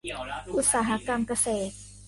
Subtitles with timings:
[0.55, 1.73] อุตสาหกรรมเกษตร